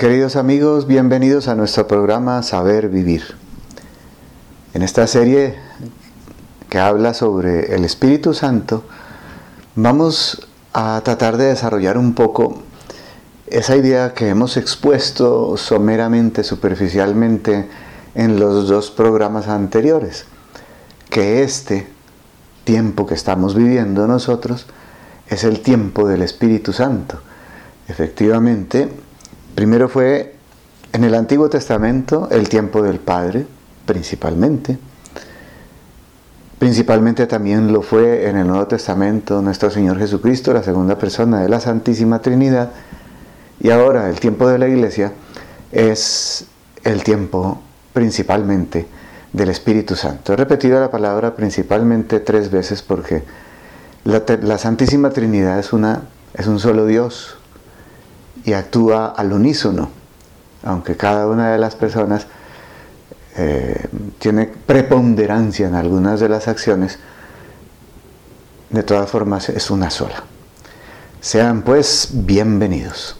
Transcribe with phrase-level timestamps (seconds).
[0.00, 3.34] queridos amigos, bienvenidos a nuestro programa Saber Vivir.
[4.72, 5.56] En esta serie
[6.70, 8.82] que habla sobre el Espíritu Santo,
[9.74, 12.62] vamos a tratar de desarrollar un poco
[13.46, 17.68] esa idea que hemos expuesto someramente, superficialmente
[18.14, 20.24] en los dos programas anteriores,
[21.10, 21.86] que este
[22.64, 24.64] tiempo que estamos viviendo nosotros
[25.28, 27.20] es el tiempo del Espíritu Santo.
[27.86, 28.88] Efectivamente,
[29.60, 30.36] primero fue
[30.94, 33.44] en el Antiguo Testamento el tiempo del Padre,
[33.84, 34.78] principalmente.
[36.58, 41.50] Principalmente también lo fue en el Nuevo Testamento nuestro Señor Jesucristo, la segunda persona de
[41.50, 42.70] la Santísima Trinidad.
[43.60, 45.12] Y ahora el tiempo de la iglesia
[45.72, 46.46] es
[46.82, 47.60] el tiempo
[47.92, 48.86] principalmente
[49.34, 50.32] del Espíritu Santo.
[50.32, 53.24] He repetido la palabra principalmente tres veces porque
[54.04, 57.36] la, Santísima Trinidad es, una, es un solo Dios
[58.44, 59.90] y actúa al unísono,
[60.64, 62.26] aunque cada una de las personas
[63.36, 63.88] eh,
[64.18, 66.98] tiene preponderancia en algunas de las acciones,
[68.70, 70.24] de todas formas es una sola.
[71.20, 73.19] Sean pues bienvenidos.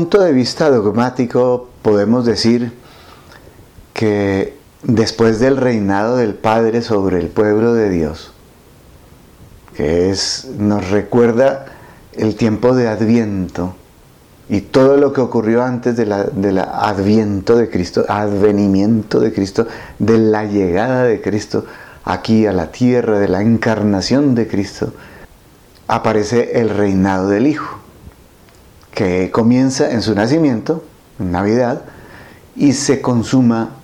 [0.00, 2.72] Punto de vista dogmático podemos decir
[3.92, 8.32] que después del reinado del Padre sobre el pueblo de Dios,
[9.76, 11.66] que es, nos recuerda
[12.14, 13.74] el tiempo de Adviento
[14.48, 19.66] y todo lo que ocurrió antes del de Adviento de Cristo, advenimiento de Cristo,
[19.98, 21.66] de la llegada de Cristo
[22.04, 24.94] aquí a la tierra, de la encarnación de Cristo,
[25.88, 27.79] aparece el reinado del Hijo
[29.00, 30.84] que comienza en su nacimiento,
[31.18, 31.84] en Navidad,
[32.54, 33.76] y se consuma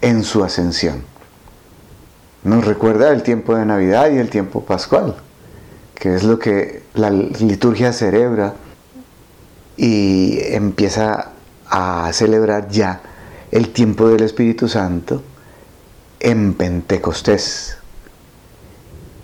[0.00, 1.04] en su ascensión.
[2.42, 5.14] Nos recuerda el tiempo de Navidad y el tiempo pascual,
[5.94, 8.54] que es lo que la liturgia celebra
[9.76, 11.30] y empieza
[11.70, 13.02] a celebrar ya
[13.52, 15.22] el tiempo del Espíritu Santo
[16.18, 17.76] en Pentecostés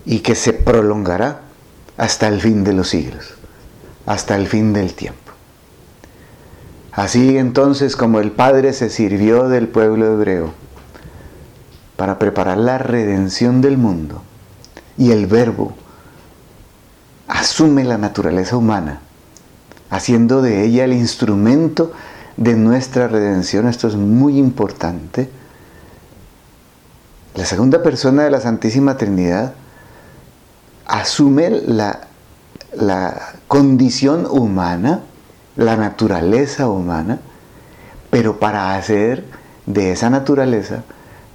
[0.05, 1.41] y que se prolongará
[1.97, 3.40] hasta el fin de los siglos
[4.11, 5.31] hasta el fin del tiempo.
[6.91, 10.53] Así entonces como el Padre se sirvió del pueblo hebreo
[11.95, 14.23] para preparar la redención del mundo
[14.99, 15.75] y el Verbo
[17.29, 18.99] asume la naturaleza humana,
[19.91, 21.93] haciendo de ella el instrumento
[22.37, 25.31] de nuestra redención, esto es muy importante,
[27.37, 29.55] la segunda persona de la Santísima Trinidad
[30.89, 32.09] asume la
[32.73, 35.01] la condición humana,
[35.57, 37.19] la naturaleza humana,
[38.09, 39.25] pero para hacer
[39.67, 40.85] de esa naturaleza,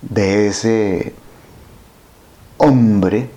[0.02, 1.14] de ese
[2.56, 3.30] hombre,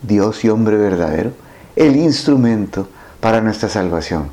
[0.00, 1.32] Dios y hombre verdadero,
[1.76, 2.88] el instrumento
[3.20, 4.30] para nuestra salvación,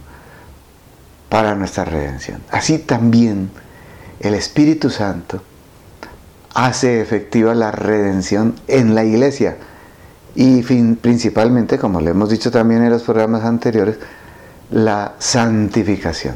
[1.27, 2.41] para nuestra redención.
[2.51, 3.51] Así también
[4.21, 5.43] el Espíritu Santo
[6.53, 9.57] hace efectiva la redención en la iglesia
[10.35, 13.97] y principalmente, como le hemos dicho también en los programas anteriores,
[14.71, 16.35] la santificación.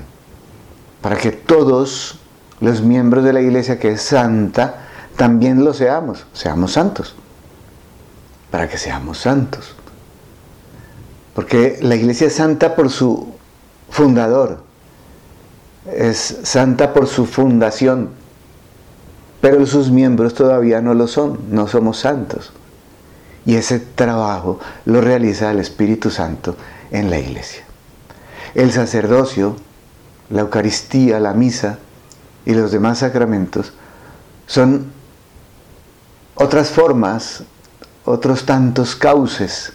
[1.01, 2.19] Para que todos
[2.59, 7.15] los miembros de la iglesia que es santa, también lo seamos, seamos santos.
[8.51, 9.75] Para que seamos santos.
[11.33, 13.33] Porque la iglesia es santa por su
[13.89, 14.63] fundador,
[15.91, 18.09] es santa por su fundación,
[19.39, 22.51] pero sus miembros todavía no lo son, no somos santos.
[23.47, 26.57] Y ese trabajo lo realiza el Espíritu Santo
[26.91, 27.63] en la iglesia.
[28.53, 29.55] El sacerdocio,
[30.29, 31.79] la Eucaristía, la misa
[32.45, 33.71] y los demás sacramentos
[34.47, 34.91] son
[36.35, 37.43] otras formas,
[38.03, 39.71] otros tantos cauces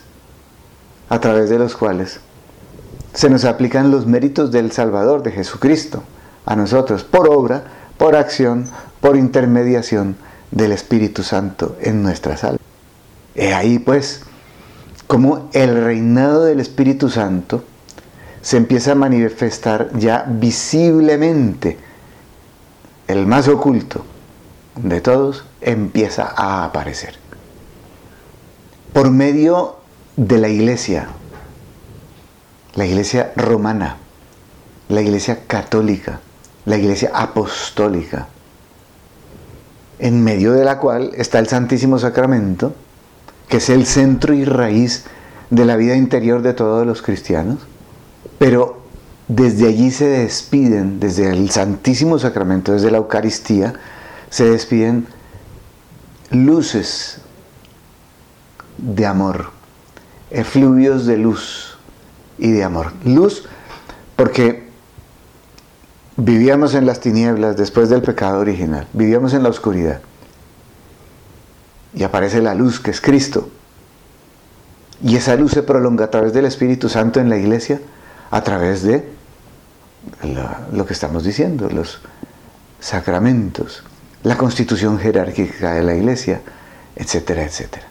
[1.09, 2.19] a través de los cuales
[3.13, 6.03] se nos aplican los méritos del Salvador, de Jesucristo,
[6.45, 7.63] a nosotros, por obra,
[7.97, 8.65] por acción,
[9.01, 10.15] por intermediación
[10.51, 12.62] del Espíritu Santo en nuestras almas.
[13.35, 14.21] He ahí pues
[15.07, 17.63] como el reinado del Espíritu Santo
[18.41, 21.77] se empieza a manifestar ya visiblemente.
[23.07, 24.05] El más oculto
[24.75, 27.15] de todos empieza a aparecer.
[28.93, 29.77] por medio
[30.15, 31.07] de la iglesia,
[32.75, 33.97] la iglesia romana,
[34.87, 36.19] la iglesia católica,
[36.65, 38.27] la iglesia apostólica,
[39.97, 42.75] en medio de la cual está el Santísimo Sacramento,
[43.47, 45.05] que es el centro y raíz
[45.49, 47.59] de la vida interior de todos los cristianos,
[48.39, 48.81] pero
[49.27, 53.73] desde allí se despiden, desde el Santísimo Sacramento, desde la Eucaristía,
[54.29, 55.07] se despiden
[56.31, 57.19] luces
[58.77, 59.51] de amor,
[60.31, 61.77] efluvios de luz
[62.37, 62.91] y de amor.
[63.05, 63.47] Luz
[64.15, 64.67] porque
[66.17, 70.01] vivíamos en las tinieblas después del pecado original, vivíamos en la oscuridad.
[71.95, 73.49] Y aparece la luz que es Cristo.
[75.03, 77.81] Y esa luz se prolonga a través del Espíritu Santo en la iglesia,
[78.31, 79.07] a través de
[80.71, 82.01] lo que estamos diciendo, los
[82.79, 83.83] sacramentos,
[84.23, 86.41] la constitución jerárquica de la iglesia,
[86.95, 87.85] etcétera, etcétera.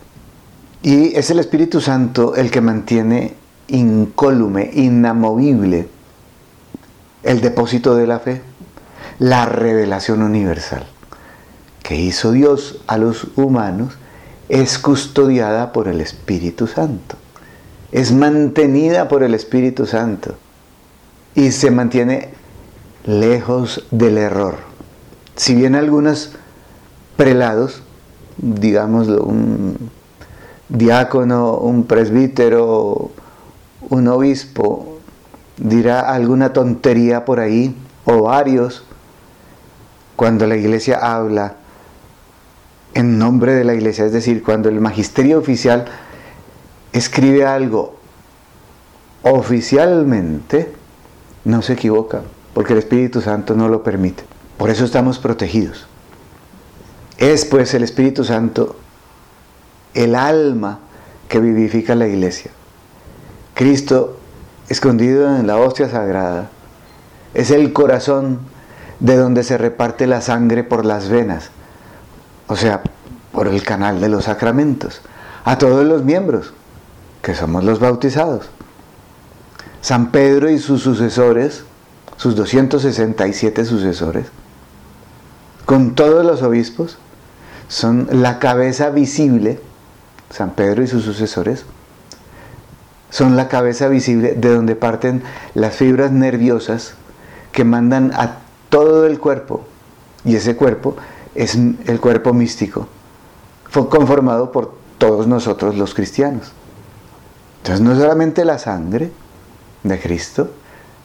[0.83, 3.35] Y es el Espíritu Santo el que mantiene
[3.69, 5.89] incólume, inamovible,
[7.23, 8.43] el depósito de la fe,
[9.19, 10.87] la revelación universal
[11.83, 13.95] que hizo Dios a los humanos
[14.49, 17.17] es custodiada por el Espíritu Santo,
[17.91, 20.35] es mantenida por el Espíritu Santo
[21.35, 22.31] y se mantiene
[23.05, 24.57] lejos del error.
[25.37, 26.33] Si bien algunos
[27.17, 27.83] prelados,
[28.37, 29.91] digamos un
[30.69, 33.11] diácono, un presbítero,
[33.89, 34.99] un obispo,
[35.57, 38.85] dirá alguna tontería por ahí, o varios,
[40.17, 41.57] cuando la iglesia habla
[42.95, 45.87] en nombre de la iglesia, es decir, cuando el magisterio oficial
[46.93, 47.97] escribe algo
[49.23, 50.73] oficialmente,
[51.45, 52.23] no se equivoca,
[52.55, 54.25] porque el Espíritu Santo no lo permite.
[54.59, 55.87] Por eso estamos protegidos.
[57.19, 58.77] Es pues el Espíritu Santo
[59.95, 60.81] el alma
[61.29, 62.51] que vivifica la iglesia.
[63.55, 64.19] Cristo,
[64.69, 66.51] escondido en la hostia sagrada,
[67.35, 68.41] es el corazón
[69.01, 71.51] de donde se reparte la sangre por las venas,
[72.53, 72.83] o sea,
[73.33, 75.01] por el canal de los sacramentos,
[75.47, 76.53] a todos los miembros,
[77.23, 78.51] que somos los bautizados.
[79.81, 81.65] San Pedro y sus sucesores,
[82.19, 84.27] sus 267 sucesores,
[85.65, 86.99] con todos los obispos,
[87.69, 89.59] son la cabeza visible
[90.29, 91.65] San Pedro y sus sucesores,
[93.09, 95.23] son la cabeza visible de donde parten
[95.55, 96.97] las fibras nerviosas
[97.53, 99.65] que mandan a todo el cuerpo.
[100.25, 100.97] Y ese cuerpo
[101.35, 102.89] es el cuerpo místico,
[103.73, 106.53] conformado por todos nosotros los cristianos.
[107.59, 109.11] Entonces no solamente la sangre
[109.83, 110.51] de Cristo,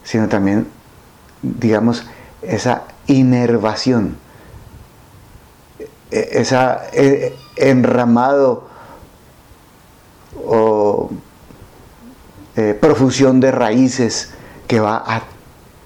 [0.04, 0.68] sino también,
[1.42, 2.04] digamos,
[2.42, 4.18] esa inervación,
[6.12, 8.68] e-, esa e-, enramado
[10.46, 11.10] o
[12.56, 14.32] eh, profusión de raíces
[14.68, 15.24] que va a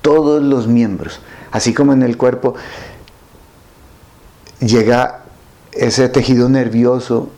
[0.02, 1.20] todos los miembros.
[1.52, 2.56] Así como en el cuerpo
[4.62, 5.22] llega
[5.74, 7.30] ese tejido nervioso,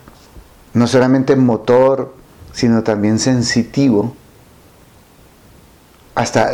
[0.74, 2.13] no solamente motor,
[2.51, 4.15] sino también sensitivo,
[6.15, 6.51] hasta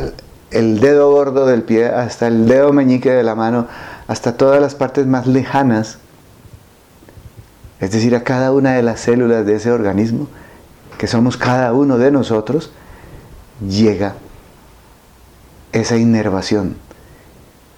[0.52, 3.68] el dedo gordo del pie, hasta el dedo meñique de la mano,
[4.08, 5.98] hasta todas las partes más lejanas,
[7.80, 10.28] es decir, a cada una de las células de ese organismo,
[10.98, 12.72] que somos cada uno de nosotros,
[13.68, 14.16] llega
[15.72, 16.76] esa inervación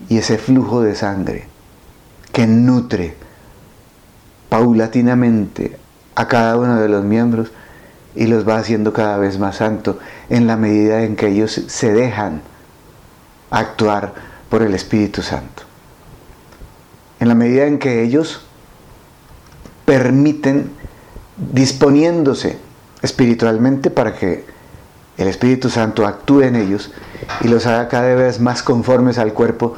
[0.09, 1.50] y ese flujo de sangre
[2.31, 3.15] que nutre
[4.49, 5.77] paulatinamente
[6.15, 7.51] a cada uno de los miembros
[8.15, 11.93] y los va haciendo cada vez más santo en la medida en que ellos se
[11.93, 12.41] dejan
[13.49, 14.13] actuar
[14.49, 15.63] por el Espíritu Santo.
[17.19, 18.41] En la medida en que ellos
[19.85, 20.71] permiten
[21.37, 22.57] disponiéndose
[23.01, 24.45] espiritualmente para que
[25.17, 26.91] el Espíritu Santo actúe en ellos
[27.41, 29.75] y los haga cada vez más conformes al cuerpo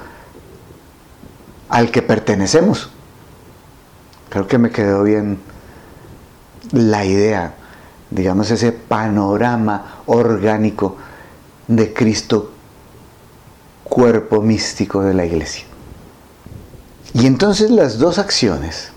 [1.74, 2.92] al que pertenecemos.
[4.30, 5.39] Creo que me quedó bien
[6.72, 7.56] la idea,
[8.12, 10.98] digamos, ese panorama orgánico
[11.68, 12.51] de Cristo,
[13.84, 15.65] cuerpo místico de la iglesia.
[17.15, 18.89] Y entonces las dos acciones,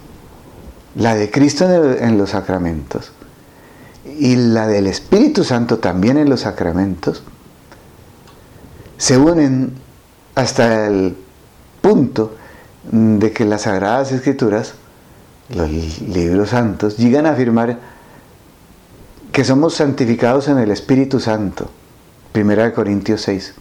[0.97, 3.11] la de Cristo en, los sacramentos
[4.19, 7.23] y la del Espíritu Santo también en los sacramentos,
[8.99, 9.73] se unen
[10.35, 11.17] hasta el
[11.81, 12.35] punto
[12.91, 14.75] de que las Sagradas Escrituras,
[15.49, 17.79] los libros santos, llegan a afirmar
[19.33, 21.71] que somos santificados en el Espíritu Santo,
[22.35, 23.55] 1 Corintios 6,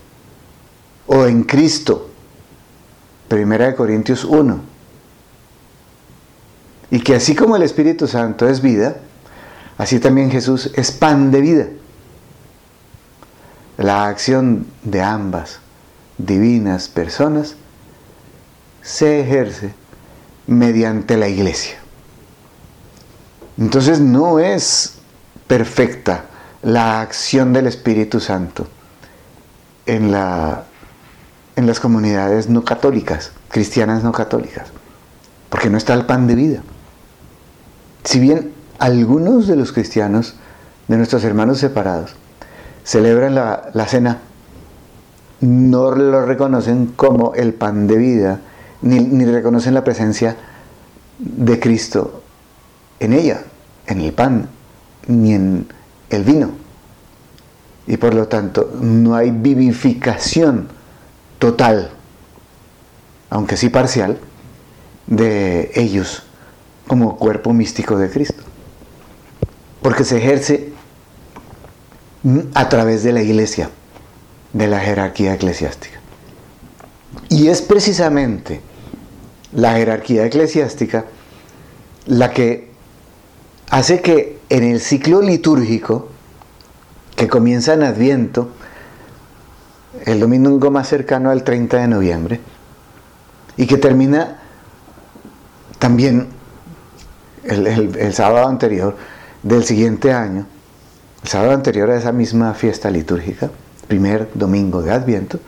[1.08, 2.10] o en Cristo,
[3.29, 4.60] 1 Corintios 1,
[6.91, 8.98] y que así como el Espíritu Santo es vida,
[9.77, 11.67] así también Jesús es pan de vida.
[13.77, 15.60] La acción de ambas
[16.17, 17.55] divinas personas
[18.85, 19.73] se ejerce
[20.45, 21.75] mediante la iglesia.
[23.57, 24.99] Entonces no es
[25.47, 26.25] perfecta
[26.61, 28.67] la acción del Espíritu Santo
[29.87, 30.65] en, la,
[31.55, 34.67] en las comunidades no católicas, cristianas no católicas,
[35.49, 36.61] porque no está el pan de vida.
[38.03, 40.35] Si bien algunos de los cristianos,
[40.87, 42.13] de nuestros hermanos separados,
[42.83, 44.19] celebran la, la cena,
[45.41, 48.41] no lo reconocen como el pan de vida,
[48.85, 50.37] ni, reconocen la presencia
[51.17, 52.21] de Cristo
[52.99, 53.41] en ella,
[53.87, 54.47] en el pan,
[55.07, 55.67] ni en
[56.09, 56.51] el vino.
[57.87, 60.67] Y por lo tanto no hay vivificación
[61.39, 61.91] total,
[63.29, 64.19] aunque sí parcial,
[65.07, 66.23] de ellos
[66.87, 68.43] como cuerpo místico de Cristo.
[69.81, 70.73] Porque se ejerce
[72.53, 73.69] a través de la iglesia,
[74.53, 75.99] de la jerarquía eclesiástica.
[77.29, 78.61] Y es precisamente
[79.55, 81.05] la jerarquía eclesiástica
[82.07, 82.69] la que
[83.69, 86.09] hace que en el ciclo litúrgico
[87.15, 88.50] que comienza en Adviento,
[90.05, 92.39] el domingo más cercano al 30 de noviembre,
[93.57, 94.39] y que termina
[95.79, 96.27] también
[97.43, 98.97] el, sábado anterior
[99.43, 100.45] del siguiente año,
[101.24, 103.50] el sábado anterior a esa misma fiesta litúrgica,
[103.88, 105.39] primer domingo de Adviento,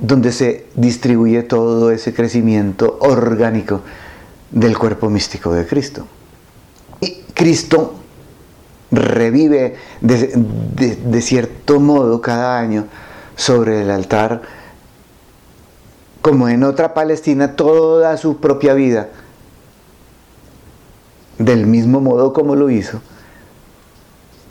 [0.00, 3.82] donde se distribuye todo ese crecimiento orgánico
[4.50, 6.06] del cuerpo místico de Cristo.
[7.00, 7.94] Y Cristo
[8.90, 12.86] revive de, cierto modo cada año
[13.36, 14.42] sobre el altar,
[16.22, 19.08] como en otra Palestina, toda su propia vida,
[21.38, 23.00] del mismo modo como lo hizo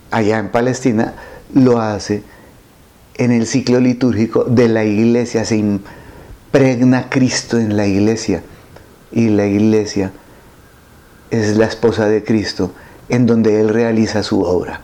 [0.10, 1.14] allá en Palestina,
[1.54, 2.24] lo hace
[3.20, 8.44] en el ciclo litúrgico de la iglesia, se impregna Cristo en la iglesia
[9.12, 10.14] y la iglesia
[11.30, 12.72] es la esposa de Cristo
[13.10, 14.80] en donde Él realiza su obra,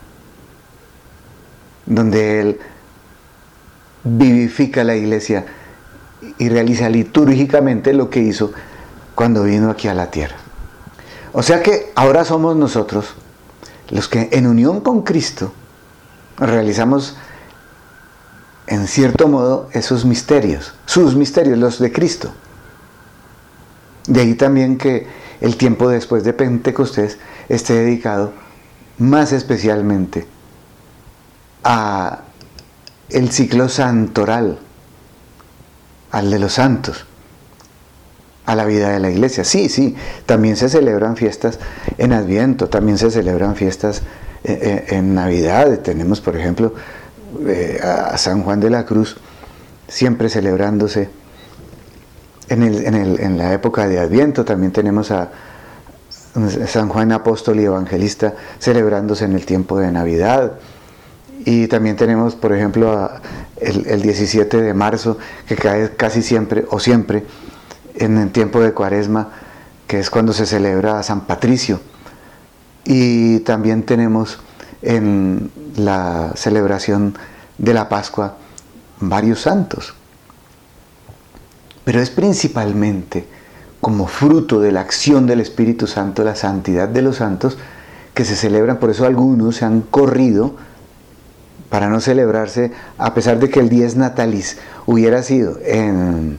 [1.86, 2.60] donde Él
[4.04, 5.46] vivifica la iglesia
[6.36, 8.52] y realiza litúrgicamente lo que hizo
[9.14, 10.36] cuando vino aquí a la tierra.
[11.32, 13.14] O sea que ahora somos nosotros
[13.88, 15.54] los que en unión con Cristo
[16.38, 17.16] realizamos
[18.66, 22.32] en cierto modo esos misterios, sus misterios, los de Cristo.
[24.06, 25.06] De ahí también que
[25.40, 27.18] el tiempo después de Pentecostés
[27.48, 28.32] esté dedicado
[28.98, 30.26] más especialmente
[31.62, 32.22] a
[33.08, 34.58] el ciclo santoral,
[36.10, 37.06] al de los santos,
[38.46, 39.44] a la vida de la iglesia.
[39.44, 41.58] Sí, sí, también se celebran fiestas
[41.98, 44.02] en Adviento, también se celebran fiestas
[44.44, 44.58] eh,
[44.90, 45.80] eh, en Navidad.
[45.80, 46.74] Tenemos, por ejemplo,
[47.46, 49.16] eh, a San Juan de la Cruz,
[49.88, 51.08] siempre celebrándose
[52.48, 55.30] en, la época de Adviento también tenemos a
[56.66, 60.52] San Juan Apóstol y Evangelista celebrándose en el tiempo de Navidad.
[61.44, 63.10] Y también tenemos, por ejemplo,
[63.60, 67.24] el, el, 17 de marzo, que cae casi siempre o siempre
[67.94, 69.30] en el tiempo de Cuaresma,
[69.86, 71.80] que es cuando se celebra a San Patricio.
[72.84, 74.40] Y también tenemos
[74.82, 77.16] en la celebración
[77.58, 78.36] de la Pascua
[79.00, 79.94] varios santos.
[81.84, 83.26] Pero es principalmente
[83.80, 87.58] como fruto de la acción del Espíritu Santo, la santidad de los santos,
[88.14, 90.56] que se celebran, por eso algunos se han corrido
[91.68, 94.56] para no celebrarse, a pesar de que el 10 natalis
[94.86, 96.38] hubiera sido en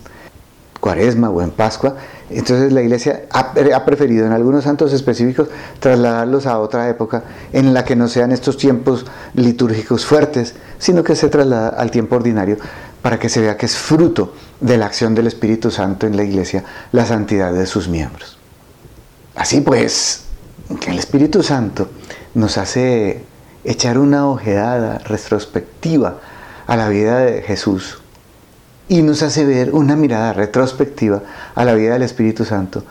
[0.79, 1.95] cuaresma o en pascua,
[2.29, 5.47] entonces la iglesia ha, preferido en algunos santos específicos
[5.79, 11.15] trasladarlos a otra época en la que no sean estos tiempos litúrgicos fuertes, sino que
[11.15, 12.57] se traslada al tiempo ordinario
[13.01, 16.23] para que se vea que es fruto de la acción del Espíritu Santo en la
[16.23, 18.37] iglesia la santidad de sus miembros.
[19.35, 20.23] Así pues,
[20.81, 21.89] que el Espíritu Santo
[22.33, 23.23] nos hace
[23.63, 26.19] echar una ojeada retrospectiva
[26.65, 27.99] a la vida de Jesús
[28.89, 31.21] y nos hace ver una mirada retrospectiva
[31.55, 32.83] a la vida del Espíritu Santo,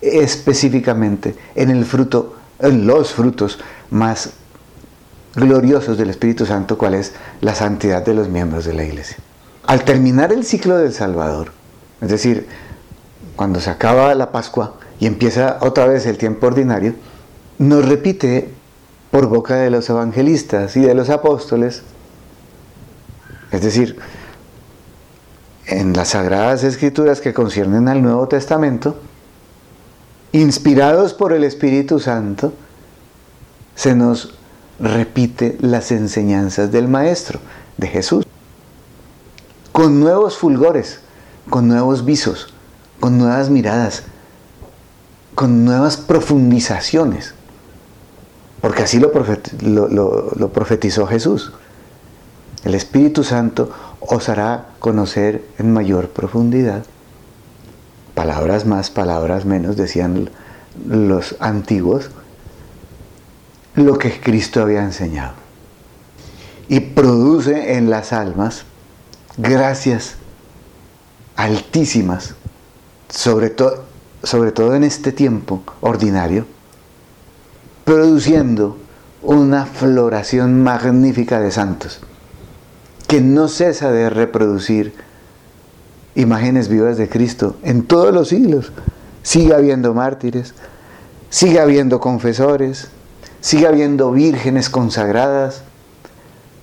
[0.00, 3.58] específicamente en el fruto, en los frutos
[3.90, 4.30] más
[5.34, 9.16] gloriosos del Espíritu Santo, cuál es la santidad de los miembros de la iglesia.
[9.66, 11.52] Al terminar el ciclo del Salvador,
[12.00, 12.46] es decir,
[13.34, 16.94] cuando se acaba la Pascua y empieza otra vez el tiempo ordinario,
[17.58, 18.48] nos repite
[19.10, 21.82] por boca de los evangelistas y de los apóstoles,
[23.50, 23.98] es decir,
[25.66, 28.96] en las sagradas escrituras que conciernen al Nuevo Testamento,
[30.32, 32.52] inspirados por el Espíritu Santo,
[33.74, 34.34] se nos
[34.78, 37.40] repite las enseñanzas del Maestro,
[37.76, 38.24] de Jesús,
[39.72, 41.00] con nuevos fulgores,
[41.50, 42.54] con nuevos visos,
[43.00, 44.04] con nuevas miradas,
[45.34, 47.34] con nuevas profundizaciones,
[48.60, 49.12] porque así lo,
[50.52, 51.52] profetizó Jesús.
[52.64, 53.70] El Espíritu Santo
[54.08, 56.84] os hará conocer en mayor profundidad.
[58.14, 60.30] Palabras más, palabras menos, decían
[60.86, 62.10] los antiguos,
[63.74, 65.34] lo que Cristo había enseñado.
[66.68, 68.64] Y produce en las almas
[69.36, 70.16] gracias
[71.36, 72.34] altísimas,
[73.08, 73.54] sobre,
[74.22, 76.46] sobre todo en este tiempo ordinario,
[77.84, 78.78] produciendo
[79.22, 82.00] una floración magnífica de santos,
[83.06, 84.94] que no cesa de reproducir
[86.14, 88.72] imágenes vivas de Cristo en todos los siglos.
[89.22, 90.54] Sigue habiendo mártires,
[91.30, 92.88] sigue habiendo confesores,
[93.40, 95.62] sigue habiendo vírgenes consagradas,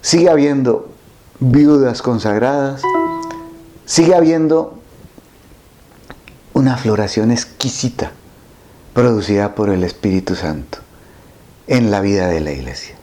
[0.01, 0.89] sigue habiendo
[1.39, 2.81] viudas consagradas,
[3.85, 4.79] sigue habiendo
[6.53, 8.11] una floración exquisita
[8.93, 10.79] producida por el Espíritu Santo
[11.67, 12.95] en la vida de la iglesia.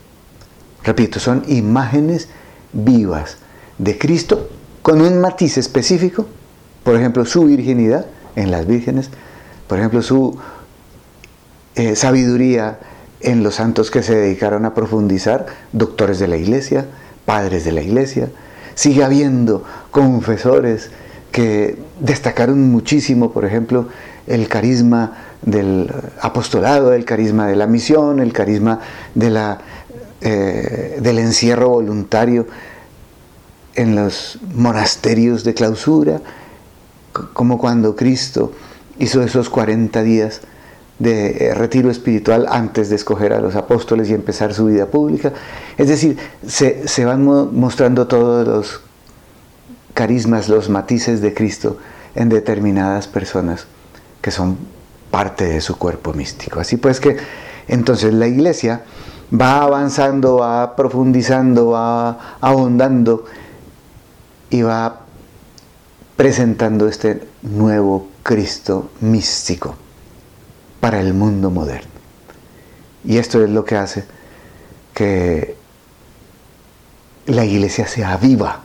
[0.84, 2.28] Repito, son imágenes
[2.72, 3.36] vivas
[3.78, 4.48] de Cristo
[4.82, 6.26] con un matiz específico,
[6.84, 9.10] por ejemplo, su virginidad en las vírgenes,
[9.66, 10.38] por ejemplo, su
[11.74, 12.78] eh, sabiduría
[13.20, 16.86] en los santos que se dedicaron a profundizar, doctores de la iglesia,
[17.26, 18.30] padres de la iglesia,
[18.74, 20.90] sigue habiendo confesores
[21.30, 23.88] que destacaron muchísimo, por ejemplo,
[24.26, 28.80] el carisma del apostolado, el carisma de la misión, el carisma
[29.14, 29.58] de la,
[30.20, 32.46] eh, del encierro voluntario
[33.74, 36.20] en los monasterios de clausura,
[37.32, 38.52] como cuando Cristo
[38.98, 40.42] hizo esos 40 días
[40.98, 45.32] de eh, retiro espiritual antes de escoger a los apóstoles y empezar su vida pública.
[45.78, 48.80] Es decir, se, se van mostrando todos los
[49.94, 51.78] carismas, los matices de Cristo
[52.14, 53.66] en determinadas personas
[54.20, 54.58] que son
[55.10, 56.60] parte de su cuerpo místico.
[56.60, 57.16] Así pues que
[57.68, 58.82] entonces la iglesia
[59.32, 63.24] va avanzando, va profundizando, va ahondando
[64.50, 65.00] y va
[66.16, 69.74] presentando este nuevo Cristo místico
[70.80, 71.90] para el mundo moderno.
[73.04, 74.04] Y esto es lo que hace
[74.92, 75.56] que
[77.26, 78.60] la iglesia sea viva,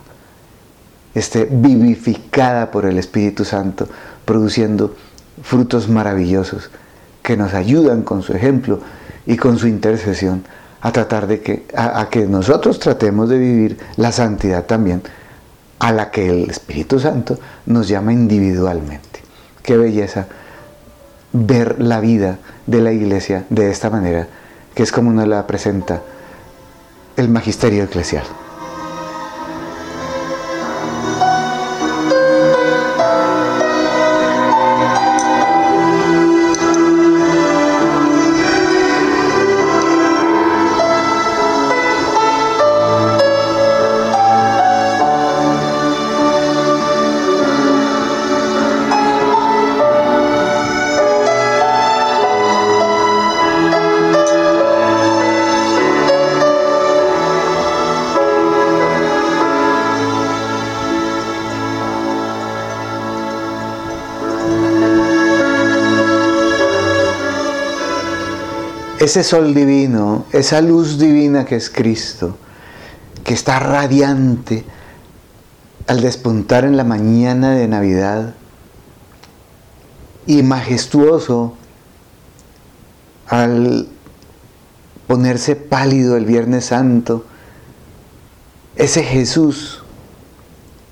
[1.14, 3.88] esté vivificada por el Espíritu Santo,
[4.26, 4.96] produciendo
[5.44, 6.72] frutos maravillosos
[7.22, 8.80] que nos ayudan con su ejemplo
[9.26, 10.44] y con su intercesión
[10.82, 15.02] a tratar de que, a, que nosotros tratemos de vivir la santidad también
[15.80, 19.22] a la que el Espíritu Santo nos llama individualmente.
[19.64, 20.28] Qué belleza
[21.34, 24.28] ver la vida de la iglesia de esta manera,
[24.74, 26.02] que es como nos la presenta
[27.18, 28.24] el magisterio eclesial.
[69.06, 72.38] Ese sol divino, esa luz divina que es Cristo,
[73.24, 74.66] que está radiante
[75.86, 78.34] al despuntar en la mañana de Navidad
[80.26, 81.54] y majestuoso
[83.28, 83.88] al
[85.06, 87.26] ponerse pálido el Viernes Santo,
[88.76, 89.84] ese Jesús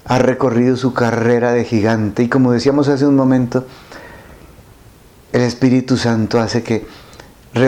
[0.05, 3.65] ha recorrido su carrera de gigante y como decíamos hace un momento,
[5.31, 6.85] el Espíritu Santo hace que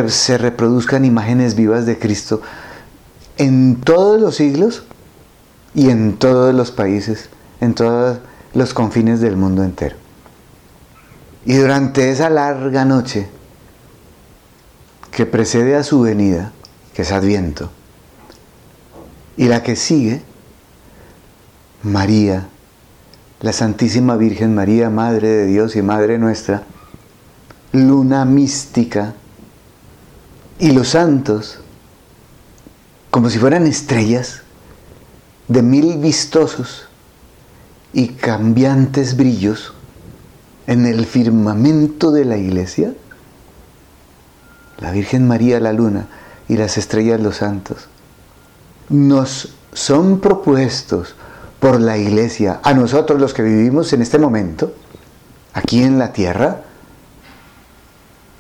[0.08, 2.42] se reproduzcan imágenes vivas de Cristo
[3.38, 4.84] en todos los siglos
[5.74, 7.30] y en todos los países,
[7.62, 8.20] en todos
[8.54, 9.96] los confines del mundo entero.
[11.46, 13.28] Y durante esa larga noche
[15.12, 16.52] que precede a su venida,
[16.94, 17.70] que es Adviento,
[19.38, 20.22] y la que sigue,
[21.84, 22.48] María,
[23.42, 26.64] la Santísima Virgen María, Madre de Dios y Madre nuestra,
[27.74, 29.14] luna mística,
[30.60, 31.60] y los santos,
[33.12, 34.42] como si fueran estrellas
[35.48, 36.88] de mil vistosos
[37.94, 39.74] y cambiantes brillos
[40.68, 42.94] en el firmamento de la iglesia,
[44.80, 46.08] la Virgen María la Luna
[46.48, 47.88] y las estrellas los santos.
[48.90, 51.16] Nos son propuestos
[51.60, 54.74] por la iglesia, a nosotros los que vivimos en este momento,
[55.54, 56.62] aquí en la tierra,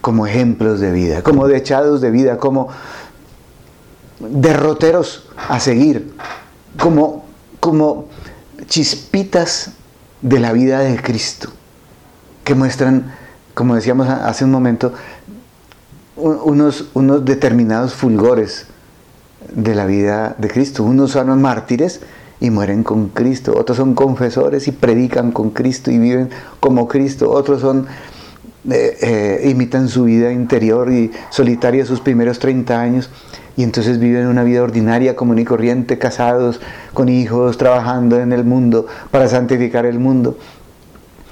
[0.05, 2.67] como ejemplos de vida, como dechados de vida, como
[4.19, 6.13] derroteros a seguir,
[6.77, 7.25] como,
[7.59, 8.05] como
[8.67, 9.71] chispitas
[10.21, 11.49] de la vida de Cristo,
[12.43, 13.15] que muestran,
[13.55, 14.93] como decíamos hace un momento,
[16.17, 18.67] unos, unos determinados fulgores
[19.55, 20.83] de la vida de Cristo.
[20.83, 22.01] Unos son mártires
[22.39, 27.31] y mueren con Cristo, otros son confesores y predican con Cristo y viven como Cristo,
[27.31, 27.87] otros son
[28.69, 33.11] eh, eh, imitan su vida interior y solitaria sus primeros 30 años
[33.55, 36.59] y entonces viven una vida ordinaria, común y corriente, casados,
[36.93, 40.37] con hijos, trabajando en el mundo para santificar el mundo.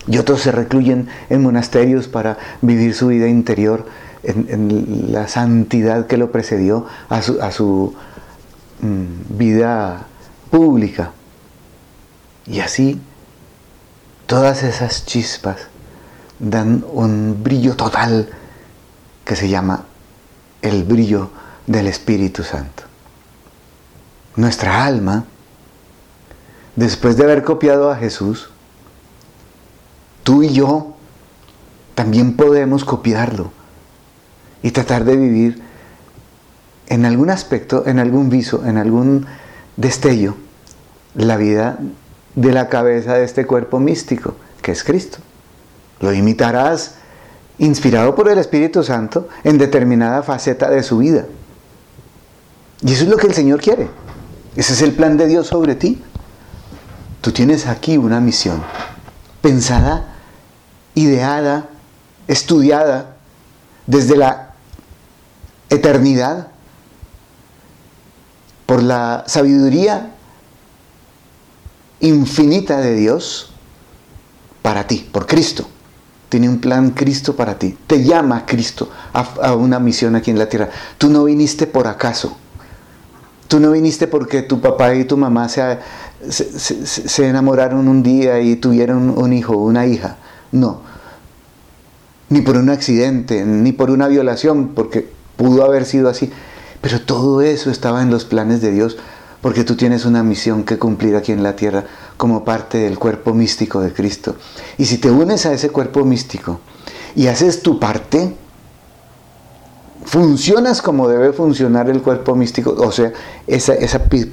[0.08, 3.86] Y otros se recluyen en monasterios para vivir su vida interior
[4.24, 7.94] en, la santidad que lo precedió a su,
[8.82, 10.06] mm, vida
[10.52, 11.12] pública.
[12.46, 13.02] Y así,
[14.28, 15.68] todas esas chispas
[16.44, 18.30] dan un brillo total
[19.24, 19.86] que se llama
[20.62, 21.30] el brillo
[21.68, 22.84] del Espíritu Santo.
[24.36, 25.26] Nuestra alma,
[26.76, 28.50] después de haber copiado a Jesús,
[30.24, 30.96] tú y yo
[31.96, 33.52] también podemos copiarlo
[34.62, 35.62] y tratar de vivir
[36.88, 39.28] en algún aspecto, en algún viso, en algún
[39.78, 40.36] destello,
[41.16, 41.80] la vida
[42.36, 45.20] de la cabeza de este cuerpo místico, que es Cristo.
[46.04, 46.96] Lo imitarás
[47.60, 51.28] inspirado por el Espíritu Santo en determinada faceta de su vida.
[52.82, 53.88] Y eso es lo que el Señor quiere.
[54.58, 56.04] Ese es el plan de Dios sobre ti.
[57.22, 58.62] Tú tienes aquí una misión
[59.42, 60.18] pensada,
[60.94, 61.70] ideada,
[62.28, 63.16] estudiada
[63.88, 64.56] desde la
[65.70, 66.50] eternidad
[68.66, 70.12] por la sabiduría
[72.02, 73.54] infinita de Dios
[74.62, 75.70] para ti, por Cristo.
[76.34, 77.78] Tiene un plan Cristo para ti.
[77.86, 80.68] Te llama Cristo a, una misión aquí en la tierra.
[80.98, 82.36] Tú no viniste por acaso.
[83.48, 85.78] Tú no viniste porque tu papá y tu mamá se,
[86.32, 90.18] se, enamoraron un día y tuvieron un hijo una hija.
[90.52, 90.82] No.
[92.30, 96.32] Ni por un accidente, ni por una violación, porque pudo haber sido así.
[96.82, 98.98] Pero todo eso estaba en los planes de Dios,
[99.44, 101.84] porque tú tienes una misión que cumplir aquí en la tierra
[102.16, 104.38] como parte del cuerpo místico de Cristo.
[104.78, 106.62] Y si te unes a ese cuerpo místico
[107.14, 108.34] y haces tu parte,
[110.06, 113.12] funcionas como debe funcionar el cuerpo místico, o sea,
[113.46, 113.76] esa,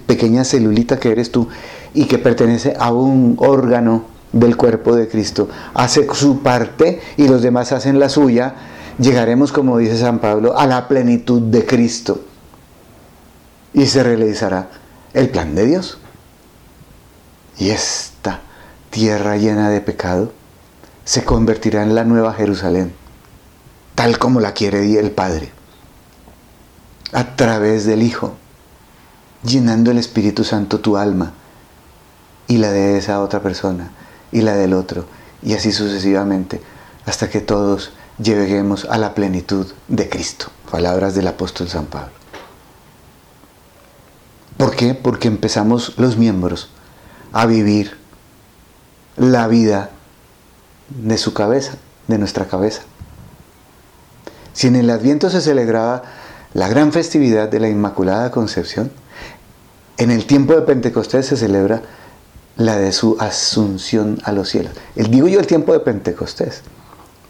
[0.06, 1.48] pequeña celulita que eres tú
[1.92, 7.42] y que pertenece a un órgano del cuerpo de Cristo, hace su parte y los
[7.42, 8.54] demás hacen la suya,
[9.00, 12.20] llegaremos, como dice San Pablo, a la plenitud de Cristo
[13.74, 14.68] y se realizará
[15.14, 15.98] el plan de Dios.
[17.58, 18.40] Y esta
[18.90, 20.32] tierra llena de pecado
[21.04, 22.92] se convertirá en la nueva Jerusalén,
[23.94, 25.50] tal como la quiere el Padre,
[27.12, 28.34] a través del Hijo,
[29.42, 31.32] llenando el Espíritu Santo tu alma
[32.46, 33.90] y la de esa otra persona
[34.32, 35.06] y la del otro,
[35.42, 36.60] y así sucesivamente,
[37.06, 40.46] hasta que todos lleguemos a la plenitud de Cristo.
[40.70, 42.19] Palabras del apóstol San Pablo.
[44.60, 44.92] ¿Por qué?
[44.92, 46.68] Porque empezamos los miembros
[47.32, 47.96] a vivir
[49.16, 49.88] la vida
[50.90, 52.82] de su cabeza, de nuestra cabeza.
[54.52, 56.02] Si en el Adviento se celebraba
[56.52, 58.92] la gran festividad de la Inmaculada Concepción,
[59.96, 61.80] en el tiempo de Pentecostés se celebra
[62.56, 64.74] la de su asunción a los cielos.
[64.94, 66.60] El, digo yo el tiempo de Pentecostés,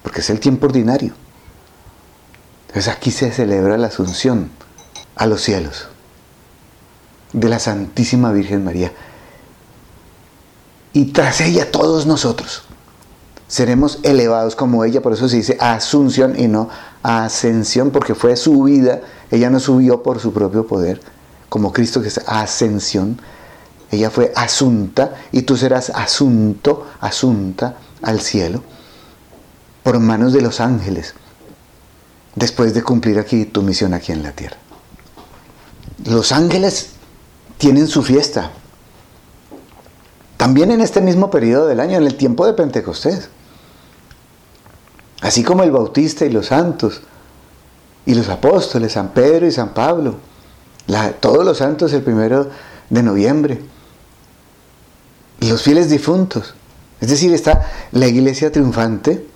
[0.03, 1.13] porque es el tiempo ordinario.
[2.67, 4.51] Entonces aquí se celebra la asunción
[5.15, 5.91] a los cielos
[7.33, 8.93] de la Santísima Virgen María
[10.93, 12.63] y tras ella todos nosotros
[13.47, 16.69] seremos elevados como ella, por eso se dice asunción y no
[17.03, 21.01] ascensión, porque fue su vida, ella no subió por su propio poder,
[21.49, 23.21] como Cristo que es ascensión,
[23.91, 28.63] ella fue asunta y tú serás asunto, asunta al cielo,
[29.83, 31.15] por manos de los ángeles,
[32.37, 34.59] después de cumplir aquí tu misión aquí en la tierra.
[36.05, 36.91] Los ángeles
[37.61, 38.53] tienen su fiesta,
[40.39, 43.29] también en este mismo periodo del año, en el tiempo de Pentecostés.
[45.21, 47.03] Así como el Bautista y los santos,
[48.07, 50.17] y los apóstoles, San Pedro y San Pablo,
[51.21, 52.49] todos los santos el primero
[52.89, 53.61] de noviembre,
[55.41, 56.55] y los fieles difuntos.
[56.99, 59.27] Es decir, está la iglesia triunfante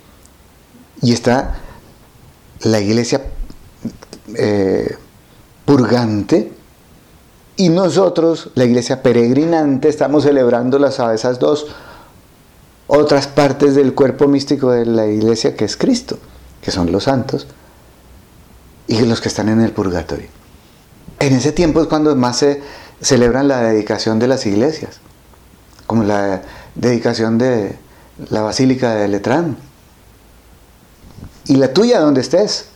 [1.03, 1.57] y está
[2.63, 3.21] la iglesia
[4.35, 4.97] eh,
[5.67, 6.64] purgante
[7.57, 11.67] y nosotros, la iglesia peregrinante, estamos celebrando las, esas dos
[12.87, 16.19] otras partes del cuerpo místico de la iglesia que es Cristo,
[16.61, 17.47] que son los santos
[18.87, 20.29] y los que están en el purgatorio.
[21.19, 22.63] En ese tiempo es cuando más se
[23.01, 25.01] celebran la dedicación de las iglesias,
[25.87, 26.43] como la
[26.75, 27.79] dedicación de
[28.31, 29.57] la Basílica de Letrán.
[31.47, 32.67] Y la tuya, donde estés.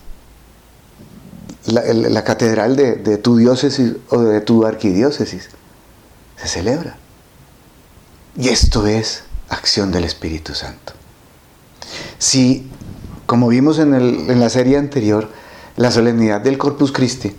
[1.69, 5.51] La, catedral de, tu diócesis o de tu arquidiócesis.
[6.37, 6.97] Se celebra.
[8.37, 10.93] Y esto es acción del Espíritu Santo.
[12.19, 12.71] Si,
[13.27, 15.29] como vimos en, en, la serie anterior,
[15.77, 17.35] la solemnidad del Corpus Christi,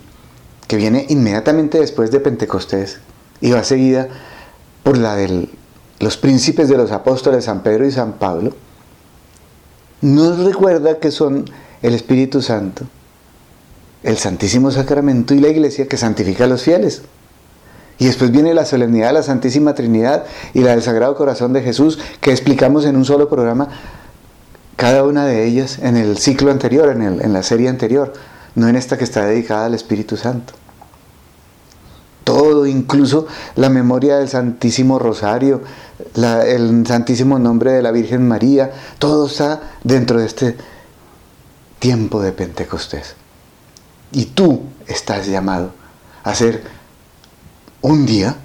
[0.68, 3.00] que viene inmediatamente después de Pentecostés
[3.40, 4.08] y va seguida
[4.82, 5.48] por la de
[5.98, 8.54] los príncipes de los apóstoles San Pedro y San Pablo,
[10.00, 11.44] nos recuerda que son
[11.82, 12.84] el Espíritu Santo,
[14.02, 17.02] el Santísimo Sacramento y la Iglesia que santifica a los fieles.
[17.98, 21.62] Y después viene la solemnidad de la Santísima Trinidad y la del Sagrado Corazón de
[21.62, 23.68] Jesús, que explicamos en un solo programa,
[24.76, 28.14] cada una de ellas en el ciclo anterior, en, la serie anterior,
[28.54, 30.54] no en esta que está dedicada al Espíritu Santo.
[32.24, 35.60] Todo, incluso la memoria del Santísimo Rosario,
[36.14, 40.56] el Santísimo Nombre de la Virgen María, todo está dentro de este
[41.78, 43.19] tiempo de Pentecostés.
[44.12, 45.72] Y tú estás llamado
[46.22, 46.64] a ser
[47.80, 48.36] un día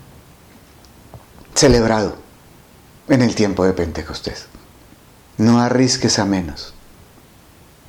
[1.54, 2.16] celebrado
[3.08, 4.48] en el tiempo de Pentecostés.
[5.38, 6.74] No arrisques a menos.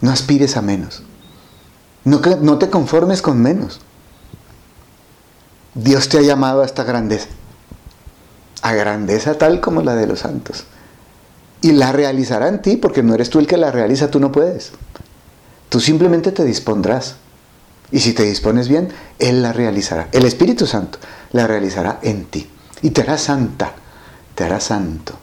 [0.01, 1.03] No aspires a menos.
[2.05, 3.81] No, no te conformes con menos.
[5.75, 7.29] Dios te ha llamado a esta grandeza
[8.67, 10.65] a grandeza tal como la de los santos.
[11.61, 14.33] Y la realizará en ti, porque no eres tú el que la realiza, tú no
[14.33, 14.73] puedes.
[15.69, 17.15] Tú simplemente te dispondrás.
[17.91, 20.09] Y si te dispones bien, Él la realizará.
[20.13, 20.99] El Espíritu Santo
[21.33, 22.49] la realizará en ti.
[22.83, 23.75] Y te hará santa,
[24.35, 25.15] te hará santo.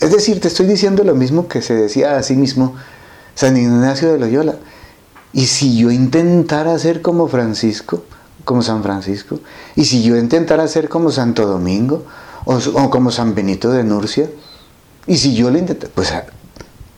[0.00, 2.74] Es decir, te estoy diciendo lo mismo que se decía a sí mismo
[3.34, 4.56] San Ignacio de Loyola.
[5.32, 8.04] Y si yo intentara ser como Francisco,
[8.44, 9.40] como San Francisco,
[9.74, 12.04] y si yo intentara ser como Santo Domingo
[12.44, 14.28] o, como San Benito de Nurcia,
[15.06, 16.12] y si yo lo intento, pues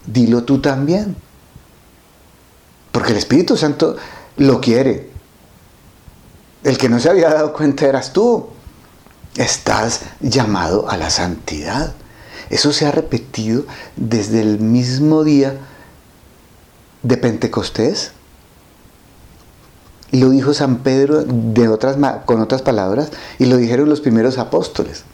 [0.07, 1.17] dilo tú también.
[2.97, 3.95] Porque el Espíritu Santo
[4.39, 5.11] lo quiere.
[6.65, 8.47] El que no se había dado cuenta eras tú.
[9.37, 11.93] Estás llamado a la santidad.
[12.49, 15.59] Eso se ha repetido desde el mismo día
[17.03, 18.13] de Pentecostés
[20.13, 25.05] lo dijo San Pedro de otras, con otras palabras y lo dijeron los primeros apóstoles.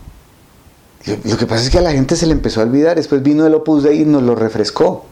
[1.25, 3.45] Lo que pasa es que a la gente se le empezó a olvidar, después vino
[3.45, 5.07] el Opus Dei y nos lo refrescó.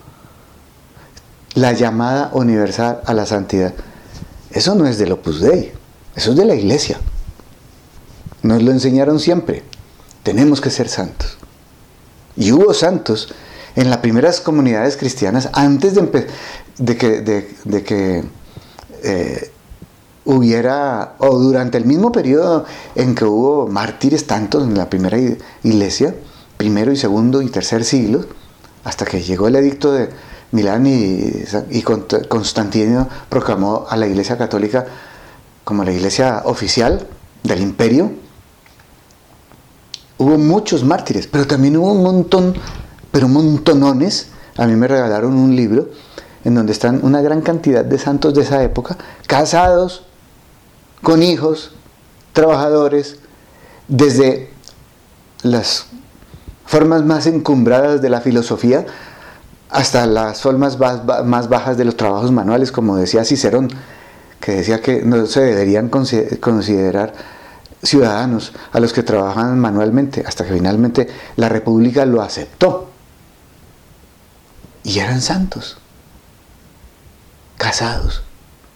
[1.54, 3.74] La llamada universal a la santidad.
[4.50, 5.72] Eso no es del Opus Dei,
[6.14, 6.98] eso es de la iglesia.
[8.42, 9.62] Nos lo enseñaron siempre.
[10.22, 11.38] Tenemos que ser santos.
[12.36, 13.32] Y hubo santos
[13.76, 18.24] en las primeras comunidades cristianas antes de, que, de, que
[19.02, 19.52] eh,
[20.24, 25.18] hubiera, o durante el mismo periodo en que hubo mártires tantos en la primera
[25.62, 26.14] iglesia,
[26.56, 28.24] primero y segundo y tercer siglo,
[28.84, 30.10] hasta que llegó el edicto de
[30.52, 34.86] Milán y, y Constantino proclamó a la iglesia católica
[35.64, 37.06] como la iglesia oficial
[37.42, 38.10] del imperio,
[40.18, 42.54] hubo muchos mártires, pero también hubo un montón,
[43.10, 45.88] pero montonones, a mí me regalaron un libro
[46.44, 50.04] en donde están una gran cantidad de santos de esa época, casados,
[51.02, 51.72] con hijos,
[52.32, 53.16] trabajadores,
[53.88, 54.50] desde
[55.42, 55.86] las
[56.66, 58.86] formas más encumbradas de la filosofía
[59.70, 60.78] hasta las formas
[61.24, 63.68] más bajas de los trabajos manuales, como decía Cicerón,
[64.40, 67.12] que decía que no se deberían considerar
[67.82, 72.90] ciudadanos a los que trabajan manualmente, hasta que finalmente la República lo aceptó.
[74.82, 75.78] Y eran santos,
[77.56, 78.22] casados,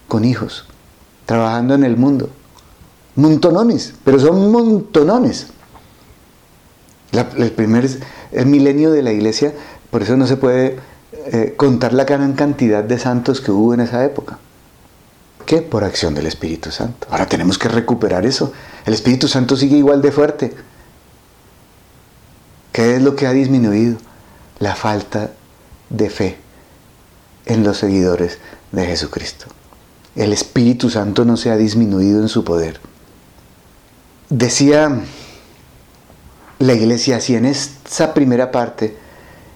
[0.06, 0.66] con hijos
[1.26, 2.30] trabajando en el mundo.
[3.16, 5.48] Montonones, pero son montonones.
[7.12, 7.88] el primer
[8.32, 9.54] el milenio de la iglesia,
[9.94, 10.80] por eso no se puede
[11.26, 14.40] eh, contar la gran cantidad de santos que hubo en esa época.
[15.46, 15.62] ¿Qué?
[15.62, 17.06] Por acción del Espíritu Santo.
[17.10, 18.52] Ahora tenemos que recuperar eso.
[18.86, 20.52] El Espíritu Santo sigue igual de fuerte.
[22.72, 23.98] ¿Qué es lo que ha disminuido?
[24.58, 25.30] La falta
[25.90, 26.38] de fe
[27.46, 28.38] en los seguidores
[28.72, 29.46] de Jesucristo
[30.16, 32.80] el Espíritu Santo no se ha disminuido en su poder.
[34.28, 35.02] Decía
[36.58, 39.03] la iglesia, si en esa primera parte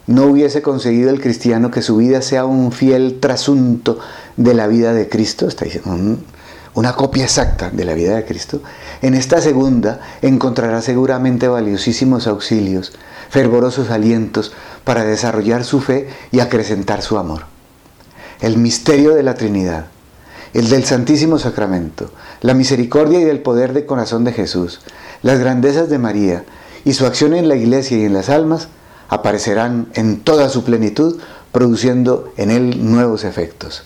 [0.08, 3.98] no hubiese conseguido el cristiano que su vida sea un fiel trasunto
[4.36, 6.16] de la vida de Cristo, está diciendo, mm,
[6.74, 8.62] una copia exacta de la vida de Cristo,
[9.02, 12.92] en esta segunda encontrará seguramente valiosísimos auxilios,
[13.28, 17.42] fervorosos alientos para desarrollar su fe y acrecentar su amor.
[18.40, 19.88] El misterio de la Trinidad,
[20.54, 24.80] el del Santísimo Sacramento, la misericordia y el poder de corazón de Jesús,
[25.22, 26.44] las grandezas de María
[26.86, 28.68] y su acción en la iglesia y en las almas
[29.08, 31.18] aparecerán en toda su plenitud,
[31.52, 33.84] produciendo en él nuevos efectos.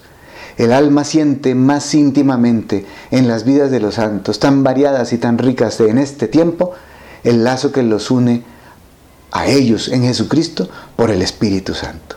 [0.59, 5.39] El alma siente más íntimamente en las vidas de los santos, tan variadas y tan
[5.39, 6.73] ricas de en este tiempo,
[7.25, 8.45] el lazo que los une
[9.31, 12.17] a ellos en Jesucristo por el Espíritu Santo.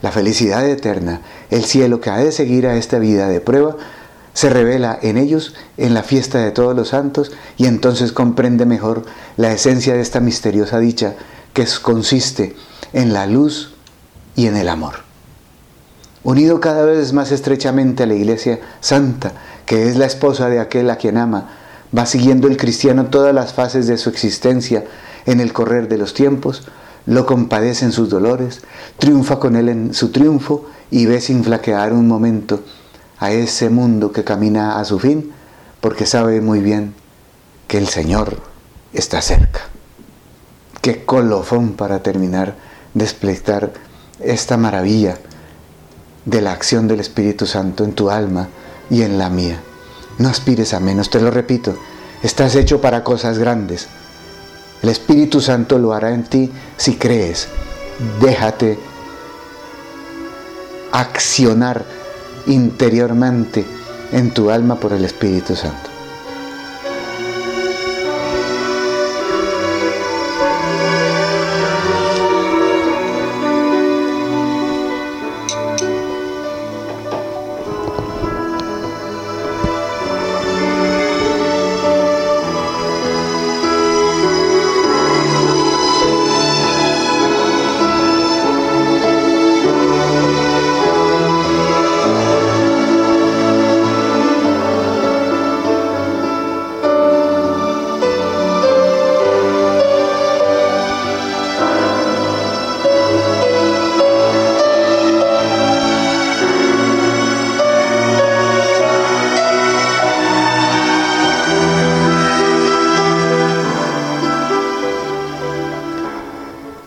[0.00, 3.76] La felicidad eterna, el cielo que ha de seguir a esta vida de prueba,
[4.34, 9.04] se revela en ellos en la fiesta de todos los santos y entonces comprende mejor
[9.36, 11.14] la esencia de esta misteriosa dicha
[11.52, 12.56] que consiste
[12.92, 13.74] en la luz
[14.36, 14.94] y en el amor.
[16.24, 19.32] Unido cada vez más estrechamente a la Iglesia Santa,
[19.66, 21.50] que es la esposa de aquel a quien ama,
[21.96, 24.84] va siguiendo el cristiano todas las fases de su existencia
[25.26, 26.62] en el correr de los tiempos,
[27.06, 28.62] lo compadece en sus dolores,
[28.98, 32.60] triunfa con él en su triunfo y ve sin flaquear un momento
[33.18, 35.32] a ese mundo que camina a su fin,
[35.80, 36.94] porque sabe muy bien
[37.66, 38.38] que el Señor
[38.92, 39.71] está cerca.
[40.82, 42.56] Qué colofón para terminar
[42.92, 43.72] de explicar
[44.18, 45.16] esta maravilla
[46.24, 48.48] de la acción del Espíritu Santo en tu alma
[48.90, 49.60] y en la mía.
[50.18, 51.76] No aspires a menos, te lo repito,
[52.24, 53.86] estás hecho para cosas grandes.
[54.82, 57.46] El Espíritu Santo lo hará en ti si crees.
[58.20, 58.76] Déjate
[60.90, 61.84] accionar
[62.48, 63.64] interiormente
[64.10, 65.91] en tu alma por el Espíritu Santo.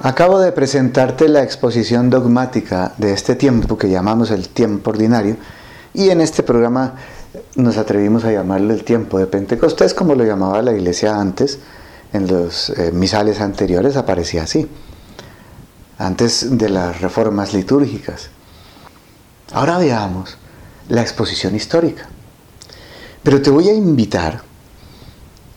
[0.05, 5.35] Acabo de presentarte la exposición dogmática de este tiempo que llamamos el tiempo ordinario
[5.95, 6.93] y en este programa
[7.55, 11.57] nos atrevimos a llamarlo el tiempo de Pentecostés como lo llamaba la iglesia antes,
[12.13, 14.69] en los eh, misales anteriores aparecía así,
[15.97, 18.29] antes de las reformas litúrgicas.
[19.53, 20.37] Ahora veamos
[20.87, 22.07] la exposición histórica.
[23.23, 24.43] Pero te voy a invitar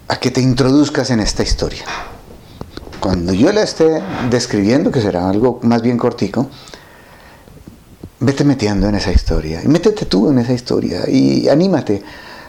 [0.09, 1.85] a que te introduzcas en esta historia
[3.09, 6.51] cuando yo la esté describiendo, que será algo más bien cortico,
[8.21, 12.03] vete metiendo en esa historia y métete tú en esa historia y anímate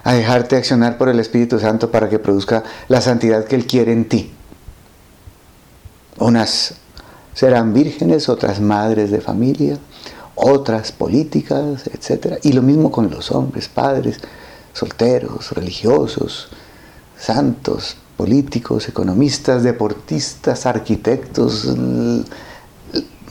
[0.04, 3.94] a dejarte accionar por el Espíritu Santo para que produzca la santidad que Él quiere
[3.94, 4.34] en ti.
[6.18, 6.74] Unas
[7.34, 9.78] serán vírgenes, otras madres de familia,
[10.36, 12.38] otras políticas, etc.
[12.44, 14.18] Y lo mismo con los hombres, padres,
[14.74, 16.50] solteros, religiosos,
[17.18, 21.74] santos, políticos, economistas, deportistas, arquitectos,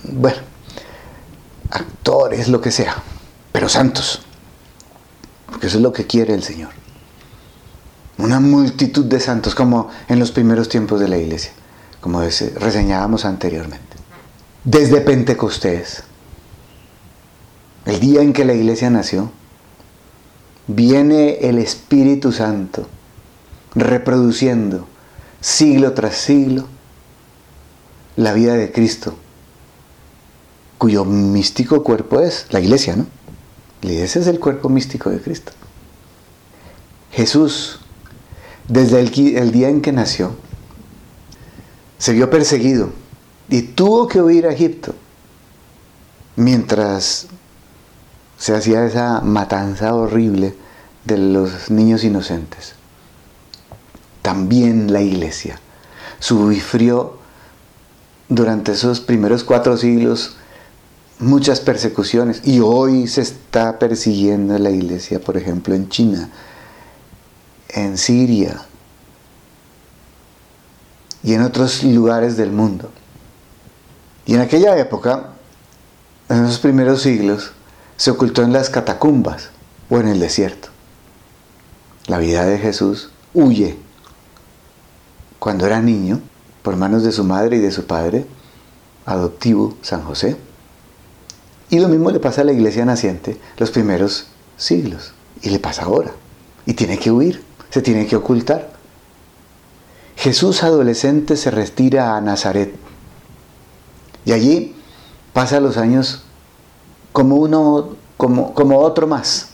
[0.05, 0.39] bueno,
[1.69, 2.97] actores, lo que sea,
[3.53, 4.23] pero santos,
[5.45, 6.71] porque eso es lo que quiere el Señor.
[8.17, 11.53] Una multitud de santos, como en los primeros tiempos de la iglesia,
[12.01, 13.95] como reseñábamos anteriormente.
[14.65, 16.03] Desde Pentecostés,
[17.85, 19.31] el día en que la iglesia nació,
[20.67, 22.89] viene el Espíritu Santo
[23.75, 24.87] reproduciendo
[25.41, 26.67] siglo tras siglo
[28.17, 29.15] la vida de Cristo,
[30.77, 33.07] cuyo místico cuerpo es la iglesia, ¿no?
[33.83, 35.53] La iglesia es el cuerpo místico de Cristo.
[37.13, 37.79] Jesús,
[38.67, 40.33] desde el, el día en que nació,
[41.99, 42.91] se vio perseguido
[43.49, 44.95] y tuvo que huir a Egipto
[46.37, 47.29] mientras
[48.37, 50.55] se hacía esa matanza horrible
[51.05, 52.78] de los niños inocentes
[54.29, 55.59] también la iglesia
[56.19, 57.17] sufrió
[58.29, 60.37] durante esos primeros cuatro siglos
[61.19, 66.29] muchas persecuciones y hoy se está persiguiendo la iglesia, por ejemplo, en China,
[67.71, 68.61] en Siria
[71.23, 72.91] y en otros lugares del mundo.
[74.27, 75.31] Y en aquella época,
[76.29, 77.53] en esos primeros siglos,
[77.97, 79.49] se ocultó en las catacumbas
[79.89, 80.69] o en el desierto.
[82.09, 83.88] la vida de Jesús, huye
[85.39, 86.21] cuando era niño
[86.63, 88.27] por manos de su madre y de su padre,
[89.07, 90.37] adoptivo San José.
[91.71, 95.13] Y lo mismo le pasa a la iglesia naciente los primeros siglos.
[95.43, 96.13] Y le pasa ahora.
[96.67, 98.71] Y tiene que huir, se tiene que ocultar.
[100.17, 102.75] Jesús adolescente se retira a Nazaret.
[104.25, 104.75] Y allí
[105.33, 106.25] pasa los años
[107.13, 109.51] como uno, como, como otro más.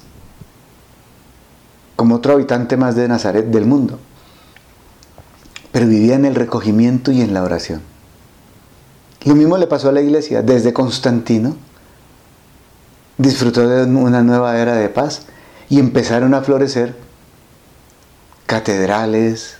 [1.97, 3.99] Como otro habitante más de Nazaret del mundo.
[5.75, 7.83] Pero vivía en el recogimiento y en la oración.
[9.25, 10.41] Lo mismo le pasó a la iglesia.
[10.41, 11.57] Desde Constantino
[13.19, 15.23] disfrutó de una nueva era de paz
[15.69, 16.95] y empezaron a florecer
[18.47, 19.57] catedrales,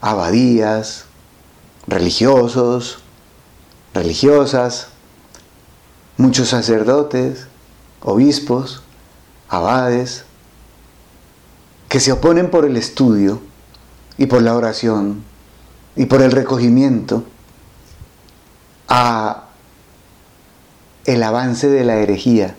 [0.00, 1.04] abadías,
[1.86, 3.00] religiosos,
[3.92, 4.88] religiosas,
[6.16, 7.46] muchos sacerdotes,
[8.00, 8.82] obispos,
[9.50, 10.24] abades,
[11.90, 13.49] que se oponen por el estudio
[14.20, 15.24] y por la oración
[15.96, 17.24] y por el recogimiento
[18.86, 19.44] a
[21.06, 22.54] el avance de la herejía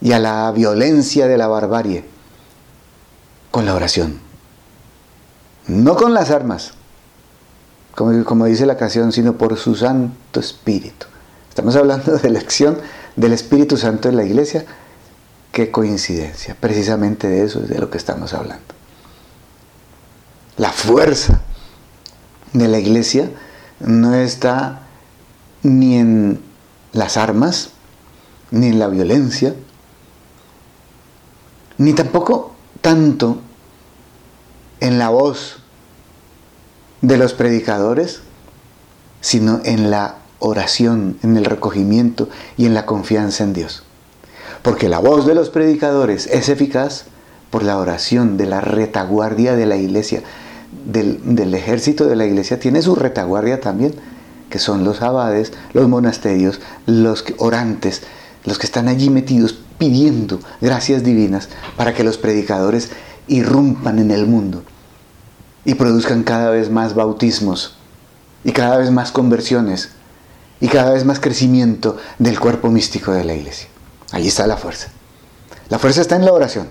[0.00, 2.04] y a la violencia de la barbarie
[3.50, 4.20] con la oración.
[5.66, 6.74] No con las armas,
[7.96, 11.06] como, como dice la canción, sino por su Santo Espíritu.
[11.48, 12.78] Estamos hablando de elección
[13.16, 14.64] del Espíritu Santo en la iglesia.
[15.50, 16.56] Qué coincidencia.
[16.60, 18.77] Precisamente de eso es de lo que estamos hablando.
[20.58, 21.40] La fuerza
[22.52, 23.30] de la iglesia
[23.78, 24.82] no está
[25.62, 26.40] ni en
[26.92, 27.70] las armas,
[28.50, 29.54] ni en la violencia,
[31.76, 33.40] ni tampoco tanto
[34.80, 35.58] en la voz
[37.02, 38.20] de los predicadores,
[39.20, 43.84] sino en la oración, en el recogimiento y en la confianza en Dios.
[44.62, 47.04] Porque la voz de los predicadores es eficaz
[47.50, 50.22] por la oración de la retaguardia de la iglesia,
[50.84, 53.94] del, ejército de la iglesia, tiene su retaguardia también
[54.50, 58.02] que son los abades, los monasterios, los orantes,
[58.44, 62.90] los que están allí metidos pidiendo gracias divinas para que los predicadores
[63.26, 64.62] irrumpan en el mundo
[65.64, 67.76] y produzcan cada vez más bautismos
[68.42, 69.90] y cada vez más conversiones
[70.60, 73.68] y cada vez más crecimiento del cuerpo místico de la iglesia.
[74.12, 74.88] Allí está la fuerza.
[75.68, 76.66] La fuerza está en la oración,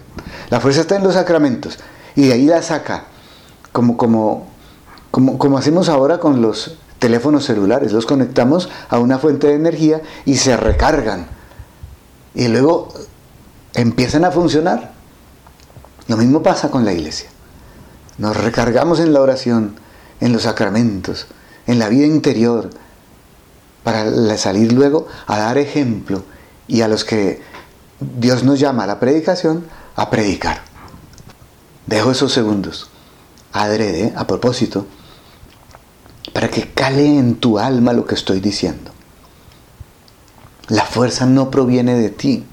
[0.49, 1.77] la fuerza está en los sacramentos
[2.15, 3.05] y de ahí la saca
[3.77, 4.47] como, como,
[5.11, 10.37] como, hacemos ahora con los teléfonos celulares, los conectamos a una fuente de energía y
[10.37, 11.27] se recargan.
[12.33, 12.91] Y luego
[13.75, 14.93] empiezan a funcionar.
[16.07, 17.29] Lo mismo pasa con la iglesia.
[18.17, 19.75] Nos recargamos en la oración,
[20.21, 21.27] en los sacramentos,
[21.67, 22.71] en la vida interior,
[23.83, 26.23] para salir luego a dar ejemplo
[26.67, 27.43] y a los que
[27.99, 30.61] Dios nos llama a la predicación, a predicar.
[31.85, 32.89] Dejo esos segundos,
[33.63, 34.85] adrede, a propósito,
[36.33, 38.91] para que cale en tu alma lo que estoy diciendo.
[40.67, 42.45] La fuerza no proviene de ti.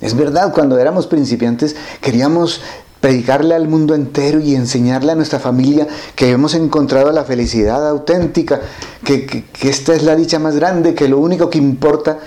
[0.00, 2.60] Es verdad, cuando éramos principiantes queríamos
[3.00, 8.60] predicarle al mundo entero y enseñarle a nuestra familia que hemos encontrado la felicidad auténtica,
[9.04, 12.18] que, esta es la dicha más grande, que lo único que importa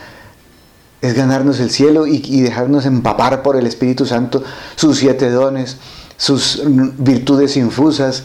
[1.02, 4.44] es ganarnos el cielo y, y dejarnos empapar por el Espíritu Santo
[4.76, 5.78] sus siete dones,
[6.20, 6.61] sus
[6.97, 8.24] virtudes infusas,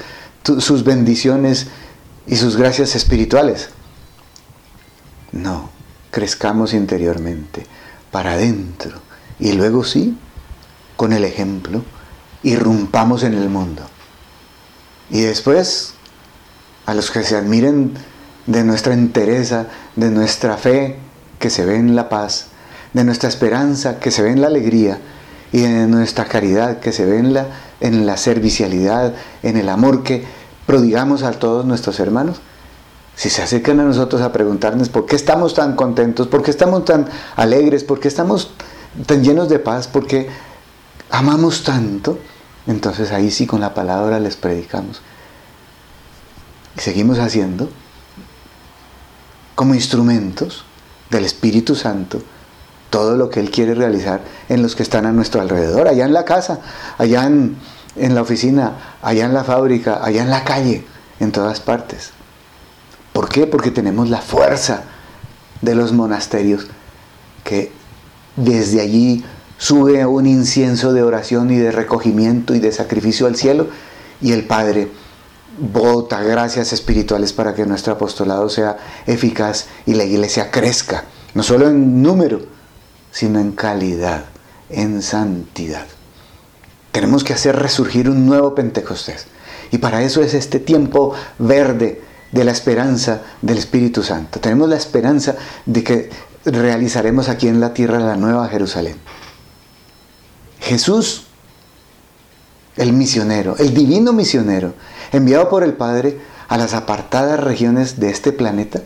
[0.58, 1.68] sus bendiciones
[2.26, 3.68] y sus gracias espirituales.
[5.30, 5.70] No,
[6.10, 7.66] crezcamos interiormente,
[8.10, 8.98] para adentro.
[9.38, 10.18] Y luego sí,
[10.96, 11.84] con el ejemplo,
[12.42, 13.82] irrumpamos en el mundo.
[15.08, 15.94] Y después,
[16.86, 17.94] a los que se admiren
[18.46, 20.98] de nuestra entereza, de nuestra fe,
[21.38, 22.46] que se ve en la paz,
[22.92, 24.98] de nuestra esperanza, que se ve en la alegría,
[25.54, 27.46] y de nuestra caridad, que se ve en la
[27.84, 30.24] en la servicialidad, en el amor que
[30.66, 32.40] prodigamos a todos nuestros hermanos,
[33.14, 36.86] si se acercan a nosotros a preguntarnos por qué estamos tan contentos, por qué estamos
[36.86, 38.52] tan alegres, por qué estamos
[39.04, 40.28] tan llenos de paz, por qué
[41.10, 42.18] amamos tanto,
[42.66, 45.02] entonces ahí sí con la palabra les predicamos.
[46.76, 47.68] Y seguimos haciendo
[49.54, 50.64] como instrumentos
[51.10, 52.22] del Espíritu Santo
[52.94, 56.12] todo lo que Él quiere realizar en los que están a nuestro alrededor, allá en
[56.12, 56.60] la casa,
[56.96, 57.56] allá en,
[57.96, 60.84] la oficina, allá en la fábrica, allá en la calle,
[61.18, 62.10] en todas partes.
[63.12, 63.48] ¿Por qué?
[63.48, 64.84] Porque tenemos la fuerza
[65.60, 66.68] de los monasterios
[67.42, 67.72] que
[68.36, 69.24] desde allí
[69.58, 73.66] sube un incienso de oración y de recogimiento y de sacrificio al cielo
[74.20, 74.88] y el Padre
[75.58, 81.66] bota gracias espirituales para que nuestro apostolado sea eficaz y la iglesia crezca, no solo
[81.66, 82.53] en número,
[83.14, 84.24] sino en calidad,
[84.68, 85.86] en santidad.
[86.90, 89.26] tenemos que hacer resurgir un nuevo Pentecostés.
[89.72, 94.38] Y para eso es este tiempo verde de la esperanza del Espíritu Santo.
[94.38, 95.34] Tenemos la esperanza
[95.66, 96.10] de que
[96.44, 98.96] realizaremos aquí en la tierra la nueva Jerusalén.
[100.60, 101.26] Jesús,
[102.76, 104.74] el misionero, el divino misionero,
[105.12, 108.82] enviado por el Padre a las apartadas regiones de este planeta,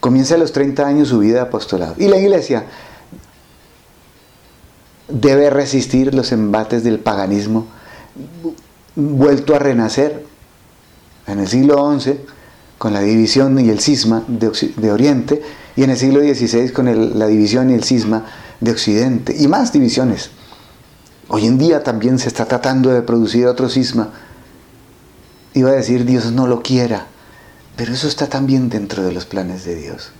[0.00, 1.94] comienza a los 30 años su vida de apostolado.
[1.98, 2.64] Y la iglesia
[5.12, 7.66] debe resistir los embates del paganismo
[8.94, 10.24] vuelto a renacer
[11.26, 12.20] en el siglo XI
[12.78, 15.42] con la división y el cisma de, Oriente
[15.76, 18.26] y en el siglo XVI con la división y el cisma
[18.60, 20.30] de Occidente y más divisiones.
[21.28, 24.10] Hoy en día también se está tratando de producir otro cisma.
[25.54, 27.06] Iba a decir Dios no lo quiera,
[27.76, 30.10] pero eso está también dentro de los planes de Dios.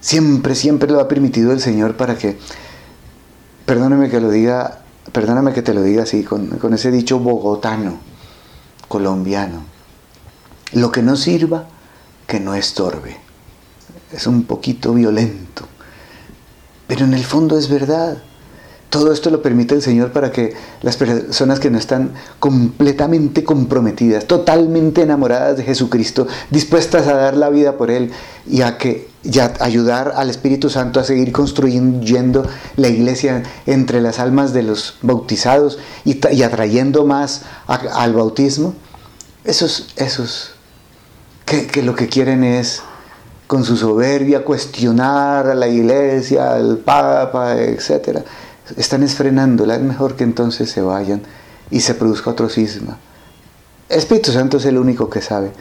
[0.00, 2.38] Siempre, siempre lo ha permitido el Señor para que,
[3.70, 4.80] perdóname que lo diga,
[5.12, 7.98] perdóname que te lo diga así, con, con ese dicho bogotano,
[8.88, 9.62] colombiano.
[10.72, 11.68] Lo que no sirva,
[12.26, 13.16] que no estorbe.
[14.10, 15.68] Es un poquito violento,
[16.88, 18.20] pero en el fondo es verdad.
[18.90, 24.26] Todo esto lo permite el Señor para que las personas que no están completamente comprometidas,
[24.26, 28.10] totalmente enamoradas de Jesucristo, dispuestas a dar la vida por Él
[28.48, 29.08] y a que
[29.60, 35.78] ayudar al Espíritu Santo a seguir construyendo la iglesia entre las almas de los bautizados
[36.04, 38.74] y, atrayendo más al bautismo,
[39.44, 39.86] esos,
[41.46, 42.82] que, que lo que quieren es
[43.46, 48.24] con su soberbia cuestionar a la iglesia, al Papa, etcétera
[48.76, 51.22] están esfrenándola, es mejor que entonces se vayan
[51.70, 52.98] y se produzca otro cisma.
[53.88, 55.52] Espíritu Santo es el único que sabe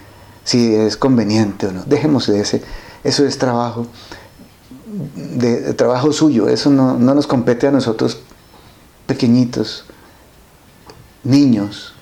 [0.44, 1.84] si es conveniente o no.
[1.84, 2.62] Dejemos de ese,
[3.04, 3.88] eso es trabajo,
[5.16, 8.20] de, trabajo suyo, eso no, no nos compete a nosotros
[9.06, 9.86] pequeñitos,
[11.24, 11.94] niños,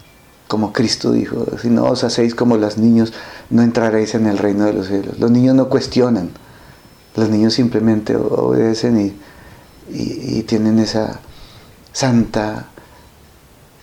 [0.47, 3.13] como Cristo dijo, si no os hacéis como los niños,
[3.49, 5.19] no entraréis en el reino de los cielos.
[5.19, 6.31] Los niños no cuestionan,
[7.15, 9.15] los niños simplemente obedecen y
[9.89, 11.19] y, tienen esa
[11.91, 12.67] santa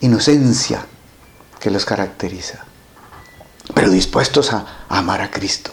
[0.00, 0.86] inocencia
[1.60, 2.64] que los caracteriza,
[3.74, 5.72] pero dispuestos a, amar a Cristo,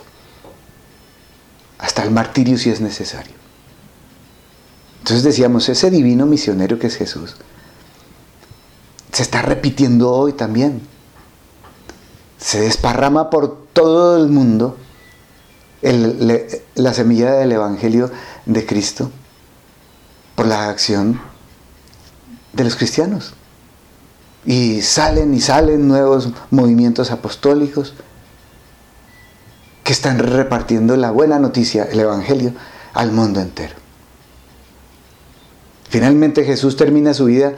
[1.77, 3.33] hasta el martirio si es necesario.
[4.99, 7.35] Entonces decíamos, ese divino misionero que es Jesús,
[9.11, 10.81] se está repitiendo hoy también.
[12.37, 14.77] Se desparrama por todo el mundo
[15.81, 18.11] la semilla del Evangelio
[18.45, 19.11] de Cristo
[20.41, 21.21] por la acción
[22.53, 23.35] de los cristianos.
[24.43, 27.93] Y salen y salen nuevos movimientos apostólicos
[29.83, 32.53] que están repartiendo la buena noticia, el Evangelio,
[32.93, 33.75] al mundo entero.
[35.87, 37.53] Finalmente Jesús termina su vida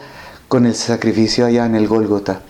[0.50, 2.42] con el sacrificio allá en el Gólgota,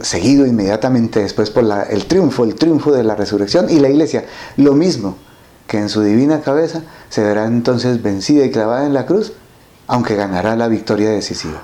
[0.00, 4.24] seguido inmediatamente después por el triunfo, el triunfo de la resurrección y la iglesia,
[4.56, 5.18] lo mismo,
[5.68, 9.34] que en su divina cabeza se verá entonces vencida y clavada en la cruz,
[9.86, 11.62] aunque ganará la victoria decisiva.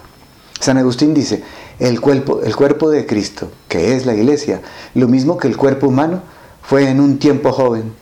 [0.61, 1.43] San Agustín dice,
[1.79, 4.61] el cuerpo, el cuerpo de Cristo, que es la iglesia,
[4.95, 6.23] lo mismo que el cuerpo humano,
[6.63, 7.93] fue en un tiempo joven,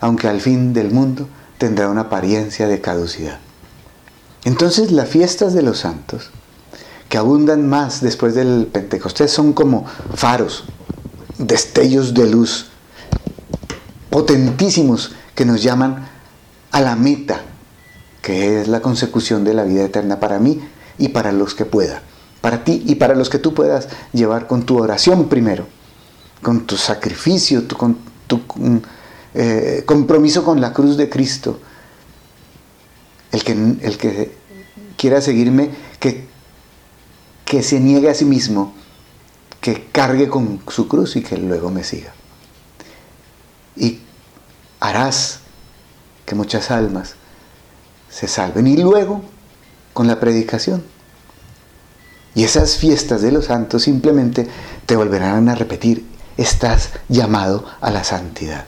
[0.00, 3.38] aunque al fin del mundo tendrá una apariencia de caducidad.
[4.44, 6.30] Entonces las fiestas de los santos,
[7.08, 10.64] que abundan más después del Pentecostés, son como faros,
[11.38, 12.66] destellos de luz,
[14.10, 16.08] potentísimos que nos llaman
[16.70, 17.42] a la meta,
[18.22, 20.60] que es la consecución de la vida eterna para mí
[20.98, 22.02] y para los que pueda,
[22.40, 25.66] para ti y para los que tú puedas llevar con tu oración primero,
[26.42, 28.40] con tu sacrificio, con tu
[29.34, 31.58] eh, compromiso con la cruz de Cristo.
[33.32, 34.32] El que, el que
[34.96, 36.26] quiera seguirme, que,
[37.44, 38.72] que se niegue a sí mismo,
[39.60, 42.12] que cargue con su cruz y que luego me siga.
[43.76, 43.98] Y
[44.84, 45.38] harás
[46.26, 47.14] que muchas almas
[48.10, 48.66] se salven.
[48.66, 49.22] Y luego,
[49.94, 50.84] con la predicación.
[52.34, 54.46] Y esas fiestas de los santos simplemente
[54.84, 56.06] te volverán a repetir,
[56.36, 58.66] estás llamado a la santidad.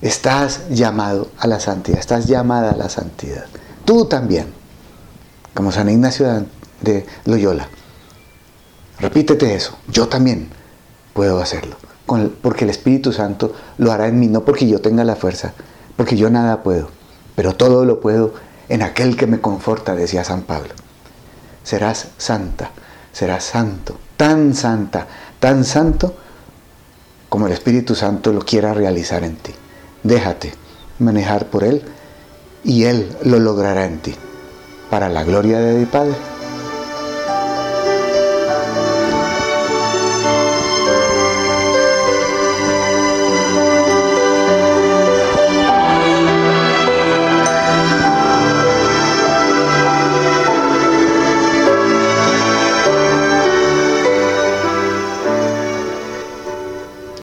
[0.00, 3.44] Estás llamado a la santidad, estás llamada a la santidad.
[3.84, 4.46] Tú también,
[5.52, 6.46] como San Ignacio
[6.80, 7.68] de Loyola.
[8.98, 10.48] Repítete eso, yo también
[11.12, 11.89] puedo hacerlo
[12.42, 15.52] porque el Espíritu Santo lo hará en mí, no porque yo tenga la fuerza,
[15.96, 16.88] porque yo nada puedo,
[17.36, 18.34] pero todo lo puedo
[18.68, 20.70] en aquel que me conforta, decía San Pablo.
[21.62, 22.70] Serás santa,
[23.12, 25.06] serás santo, tan santa,
[25.38, 26.14] tan santo
[27.28, 29.52] como el Espíritu Santo lo quiera realizar en ti.
[30.02, 30.52] Déjate
[30.98, 31.82] manejar por Él
[32.64, 34.14] y Él lo logrará en ti,
[34.90, 36.14] para la gloria de mi Padre